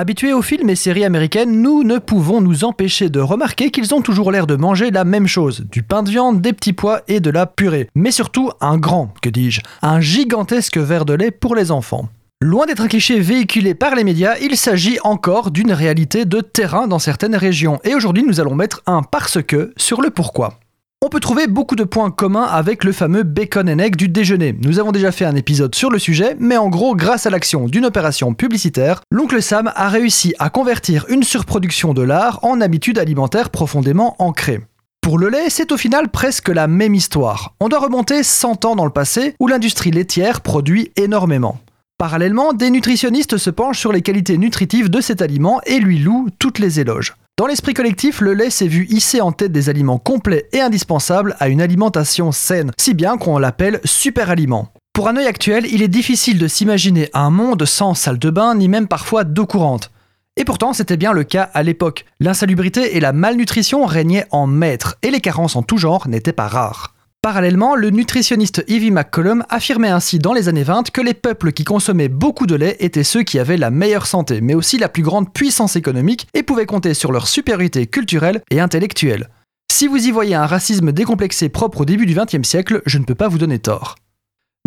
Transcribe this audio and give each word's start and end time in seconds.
Habitués 0.00 0.32
aux 0.32 0.42
films 0.42 0.70
et 0.70 0.76
séries 0.76 1.04
américaines, 1.04 1.60
nous 1.60 1.82
ne 1.82 1.98
pouvons 1.98 2.40
nous 2.40 2.62
empêcher 2.62 3.10
de 3.10 3.18
remarquer 3.18 3.72
qu'ils 3.72 3.96
ont 3.96 4.00
toujours 4.00 4.30
l'air 4.30 4.46
de 4.46 4.54
manger 4.54 4.92
la 4.92 5.02
même 5.02 5.26
chose, 5.26 5.66
du 5.72 5.82
pain 5.82 6.04
de 6.04 6.10
viande, 6.10 6.40
des 6.40 6.52
petits 6.52 6.72
pois 6.72 7.02
et 7.08 7.18
de 7.18 7.30
la 7.30 7.46
purée. 7.46 7.88
Mais 7.96 8.12
surtout 8.12 8.52
un 8.60 8.78
grand, 8.78 9.12
que 9.22 9.28
dis-je, 9.28 9.60
un 9.82 10.00
gigantesque 10.00 10.78
verre 10.78 11.04
de 11.04 11.14
lait 11.14 11.32
pour 11.32 11.56
les 11.56 11.72
enfants. 11.72 12.08
Loin 12.40 12.66
d'être 12.66 12.82
un 12.82 12.86
cliché 12.86 13.18
véhiculé 13.18 13.74
par 13.74 13.96
les 13.96 14.04
médias, 14.04 14.36
il 14.40 14.56
s'agit 14.56 15.00
encore 15.02 15.50
d'une 15.50 15.72
réalité 15.72 16.26
de 16.26 16.42
terrain 16.42 16.86
dans 16.86 17.00
certaines 17.00 17.34
régions. 17.34 17.80
Et 17.82 17.96
aujourd'hui, 17.96 18.22
nous 18.22 18.38
allons 18.38 18.54
mettre 18.54 18.82
un 18.86 19.02
parce 19.02 19.42
que 19.42 19.72
sur 19.76 20.00
le 20.00 20.10
pourquoi. 20.10 20.60
On 21.00 21.10
peut 21.10 21.20
trouver 21.20 21.46
beaucoup 21.46 21.76
de 21.76 21.84
points 21.84 22.10
communs 22.10 22.42
avec 22.42 22.82
le 22.82 22.90
fameux 22.90 23.22
bacon 23.22 23.70
and 23.70 23.78
egg 23.78 23.94
du 23.94 24.08
déjeuner. 24.08 24.56
Nous 24.60 24.80
avons 24.80 24.90
déjà 24.90 25.12
fait 25.12 25.24
un 25.24 25.36
épisode 25.36 25.74
sur 25.76 25.90
le 25.90 25.98
sujet, 26.00 26.36
mais 26.40 26.56
en 26.56 26.68
gros, 26.68 26.96
grâce 26.96 27.24
à 27.24 27.30
l'action 27.30 27.66
d'une 27.66 27.86
opération 27.86 28.34
publicitaire, 28.34 29.00
l'oncle 29.12 29.40
Sam 29.40 29.70
a 29.76 29.88
réussi 29.90 30.34
à 30.40 30.50
convertir 30.50 31.06
une 31.08 31.22
surproduction 31.22 31.94
de 31.94 32.02
l'art 32.02 32.40
en 32.42 32.60
habitude 32.60 32.98
alimentaire 32.98 33.50
profondément 33.50 34.16
ancrée. 34.18 34.60
Pour 35.00 35.18
le 35.18 35.28
lait, 35.28 35.50
c'est 35.50 35.70
au 35.70 35.76
final 35.76 36.08
presque 36.08 36.48
la 36.48 36.66
même 36.66 36.96
histoire. 36.96 37.54
On 37.60 37.68
doit 37.68 37.78
remonter 37.78 38.24
100 38.24 38.64
ans 38.64 38.74
dans 38.74 38.84
le 38.84 38.90
passé 38.90 39.36
où 39.38 39.46
l'industrie 39.46 39.92
laitière 39.92 40.40
produit 40.40 40.90
énormément. 40.96 41.60
Parallèlement, 41.98 42.52
des 42.52 42.70
nutritionnistes 42.70 43.38
se 43.38 43.50
penchent 43.50 43.80
sur 43.80 43.90
les 43.90 44.02
qualités 44.02 44.38
nutritives 44.38 44.88
de 44.88 45.00
cet 45.00 45.20
aliment 45.20 45.60
et 45.66 45.80
lui 45.80 45.98
louent 45.98 46.28
toutes 46.38 46.60
les 46.60 46.78
éloges. 46.78 47.16
Dans 47.36 47.48
l'esprit 47.48 47.74
collectif, 47.74 48.20
le 48.20 48.34
lait 48.34 48.50
s'est 48.50 48.68
vu 48.68 48.86
hissé 48.88 49.20
en 49.20 49.32
tête 49.32 49.50
des 49.50 49.68
aliments 49.68 49.98
complets 49.98 50.48
et 50.52 50.60
indispensables 50.60 51.34
à 51.40 51.48
une 51.48 51.60
alimentation 51.60 52.30
saine, 52.30 52.70
si 52.78 52.94
bien 52.94 53.16
qu'on 53.16 53.38
l'appelle 53.38 53.80
super 53.84 54.30
aliment. 54.30 54.68
Pour 54.92 55.08
un 55.08 55.16
œil 55.16 55.26
actuel, 55.26 55.66
il 55.66 55.82
est 55.82 55.88
difficile 55.88 56.38
de 56.38 56.46
s'imaginer 56.46 57.10
un 57.14 57.30
monde 57.30 57.64
sans 57.64 57.94
salle 57.94 58.20
de 58.20 58.30
bain 58.30 58.54
ni 58.54 58.68
même 58.68 58.86
parfois 58.86 59.24
d'eau 59.24 59.46
courante. 59.46 59.90
Et 60.36 60.44
pourtant, 60.44 60.72
c'était 60.72 60.96
bien 60.96 61.12
le 61.12 61.24
cas 61.24 61.50
à 61.52 61.64
l'époque. 61.64 62.04
L'insalubrité 62.20 62.96
et 62.96 63.00
la 63.00 63.12
malnutrition 63.12 63.86
régnaient 63.86 64.26
en 64.30 64.46
maître, 64.46 64.94
et 65.02 65.10
les 65.10 65.20
carences 65.20 65.56
en 65.56 65.64
tout 65.64 65.78
genre 65.78 66.06
n'étaient 66.06 66.32
pas 66.32 66.46
rares. 66.46 66.94
Parallèlement, 67.28 67.76
le 67.76 67.90
nutritionniste 67.90 68.64
Evie 68.68 68.90
McCollum 68.90 69.44
affirmait 69.50 69.90
ainsi 69.90 70.18
dans 70.18 70.32
les 70.32 70.48
années 70.48 70.62
20 70.62 70.90
que 70.90 71.02
les 71.02 71.12
peuples 71.12 71.52
qui 71.52 71.62
consommaient 71.62 72.08
beaucoup 72.08 72.46
de 72.46 72.54
lait 72.54 72.78
étaient 72.80 73.04
ceux 73.04 73.22
qui 73.22 73.38
avaient 73.38 73.58
la 73.58 73.70
meilleure 73.70 74.06
santé, 74.06 74.40
mais 74.40 74.54
aussi 74.54 74.78
la 74.78 74.88
plus 74.88 75.02
grande 75.02 75.30
puissance 75.30 75.76
économique 75.76 76.26
et 76.32 76.42
pouvaient 76.42 76.64
compter 76.64 76.94
sur 76.94 77.12
leur 77.12 77.28
supériorité 77.28 77.86
culturelle 77.86 78.40
et 78.50 78.60
intellectuelle. 78.60 79.28
Si 79.70 79.88
vous 79.88 80.06
y 80.06 80.10
voyez 80.10 80.36
un 80.36 80.46
racisme 80.46 80.90
décomplexé 80.90 81.50
propre 81.50 81.82
au 81.82 81.84
début 81.84 82.06
du 82.06 82.14
XXe 82.14 82.48
siècle, 82.48 82.80
je 82.86 82.96
ne 82.96 83.04
peux 83.04 83.14
pas 83.14 83.28
vous 83.28 83.36
donner 83.36 83.58
tort. 83.58 83.96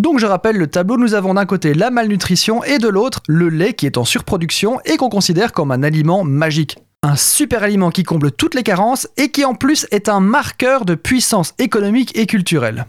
Donc 0.00 0.20
je 0.20 0.26
rappelle 0.26 0.56
le 0.56 0.68
tableau, 0.68 0.96
nous 0.98 1.14
avons 1.14 1.34
d'un 1.34 1.46
côté 1.46 1.74
la 1.74 1.90
malnutrition 1.90 2.62
et 2.62 2.78
de 2.78 2.86
l'autre 2.86 3.24
le 3.26 3.48
lait 3.48 3.74
qui 3.74 3.86
est 3.86 3.98
en 3.98 4.04
surproduction 4.04 4.78
et 4.84 4.98
qu'on 4.98 5.08
considère 5.08 5.50
comme 5.50 5.72
un 5.72 5.82
aliment 5.82 6.22
magique. 6.22 6.78
Un 7.04 7.16
super 7.16 7.64
aliment 7.64 7.90
qui 7.90 8.04
comble 8.04 8.30
toutes 8.30 8.54
les 8.54 8.62
carences 8.62 9.08
et 9.16 9.30
qui 9.30 9.44
en 9.44 9.56
plus 9.56 9.88
est 9.90 10.08
un 10.08 10.20
marqueur 10.20 10.84
de 10.84 10.94
puissance 10.94 11.52
économique 11.58 12.16
et 12.16 12.26
culturelle. 12.26 12.86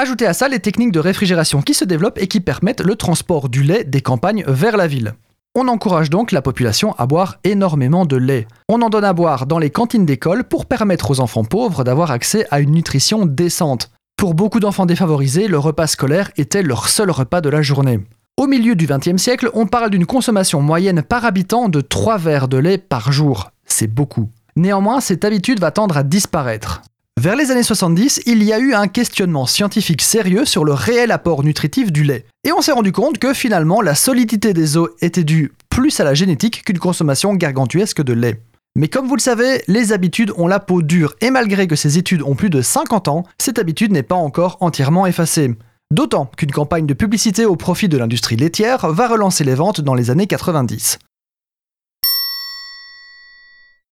Ajoutez 0.00 0.26
à 0.26 0.32
ça 0.32 0.46
les 0.46 0.60
techniques 0.60 0.92
de 0.92 1.00
réfrigération 1.00 1.60
qui 1.60 1.74
se 1.74 1.84
développent 1.84 2.20
et 2.22 2.28
qui 2.28 2.40
permettent 2.40 2.82
le 2.82 2.94
transport 2.94 3.48
du 3.48 3.64
lait 3.64 3.82
des 3.82 4.00
campagnes 4.00 4.44
vers 4.46 4.76
la 4.76 4.86
ville. 4.86 5.14
On 5.56 5.66
encourage 5.66 6.08
donc 6.08 6.30
la 6.30 6.40
population 6.40 6.94
à 6.98 7.06
boire 7.06 7.40
énormément 7.42 8.06
de 8.06 8.16
lait. 8.16 8.46
On 8.68 8.80
en 8.80 8.90
donne 8.90 9.04
à 9.04 9.12
boire 9.12 9.46
dans 9.46 9.58
les 9.58 9.70
cantines 9.70 10.06
d'école 10.06 10.44
pour 10.44 10.66
permettre 10.66 11.10
aux 11.10 11.18
enfants 11.18 11.44
pauvres 11.44 11.82
d'avoir 11.82 12.12
accès 12.12 12.46
à 12.52 12.60
une 12.60 12.70
nutrition 12.70 13.26
décente. 13.26 13.90
Pour 14.16 14.34
beaucoup 14.34 14.60
d'enfants 14.60 14.86
défavorisés, 14.86 15.48
le 15.48 15.58
repas 15.58 15.88
scolaire 15.88 16.30
était 16.36 16.62
leur 16.62 16.88
seul 16.88 17.10
repas 17.10 17.40
de 17.40 17.50
la 17.50 17.60
journée. 17.60 17.98
Au 18.38 18.46
milieu 18.46 18.74
du 18.74 18.86
XXe 18.86 19.20
siècle, 19.20 19.50
on 19.52 19.66
parle 19.66 19.90
d'une 19.90 20.06
consommation 20.06 20.62
moyenne 20.62 21.02
par 21.02 21.26
habitant 21.26 21.68
de 21.68 21.82
3 21.82 22.16
verres 22.16 22.48
de 22.48 22.56
lait 22.56 22.78
par 22.78 23.12
jour. 23.12 23.50
C'est 23.66 23.92
beaucoup. 23.92 24.30
Néanmoins, 24.56 25.00
cette 25.00 25.26
habitude 25.26 25.60
va 25.60 25.70
tendre 25.70 25.98
à 25.98 26.02
disparaître. 26.02 26.80
Vers 27.20 27.36
les 27.36 27.50
années 27.50 27.62
70, 27.62 28.22
il 28.24 28.42
y 28.42 28.54
a 28.54 28.58
eu 28.58 28.72
un 28.72 28.88
questionnement 28.88 29.44
scientifique 29.44 30.00
sérieux 30.00 30.46
sur 30.46 30.64
le 30.64 30.72
réel 30.72 31.10
apport 31.10 31.44
nutritif 31.44 31.92
du 31.92 32.04
lait. 32.04 32.24
Et 32.42 32.52
on 32.52 32.62
s'est 32.62 32.72
rendu 32.72 32.90
compte 32.90 33.18
que 33.18 33.34
finalement, 33.34 33.82
la 33.82 33.94
solidité 33.94 34.54
des 34.54 34.78
os 34.78 34.88
était 35.02 35.24
due 35.24 35.52
plus 35.68 36.00
à 36.00 36.04
la 36.04 36.14
génétique 36.14 36.64
qu'une 36.64 36.78
consommation 36.78 37.34
gargantuesque 37.34 38.02
de 38.02 38.14
lait. 38.14 38.40
Mais 38.74 38.88
comme 38.88 39.06
vous 39.06 39.16
le 39.16 39.20
savez, 39.20 39.62
les 39.68 39.92
habitudes 39.92 40.32
ont 40.38 40.46
la 40.46 40.58
peau 40.58 40.80
dure 40.80 41.14
et 41.20 41.30
malgré 41.30 41.66
que 41.66 41.76
ces 41.76 41.98
études 41.98 42.22
ont 42.22 42.34
plus 42.34 42.48
de 42.48 42.62
50 42.62 43.08
ans, 43.08 43.24
cette 43.38 43.58
habitude 43.58 43.92
n'est 43.92 44.02
pas 44.02 44.14
encore 44.14 44.56
entièrement 44.60 45.04
effacée. 45.04 45.54
D'autant 45.92 46.24
qu'une 46.38 46.50
campagne 46.50 46.86
de 46.86 46.94
publicité 46.94 47.44
au 47.44 47.54
profit 47.54 47.86
de 47.86 47.98
l'industrie 47.98 48.36
laitière 48.36 48.90
va 48.90 49.08
relancer 49.08 49.44
les 49.44 49.54
ventes 49.54 49.82
dans 49.82 49.92
les 49.92 50.08
années 50.08 50.26
90. 50.26 50.98